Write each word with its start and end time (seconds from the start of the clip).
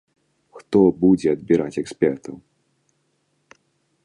Хто 0.59 0.79
будзе 1.03 1.27
адбіраць 1.35 1.79
экспертаў? 1.83 2.35